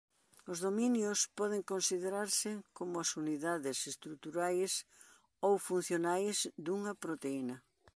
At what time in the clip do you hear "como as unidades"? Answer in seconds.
2.77-3.77